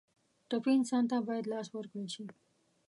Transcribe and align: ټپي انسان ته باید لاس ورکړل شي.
ټپي 0.49 0.71
انسان 0.77 1.03
ته 1.11 1.15
باید 1.27 1.45
لاس 1.53 1.67
ورکړل 1.71 2.07
شي. 2.15 2.25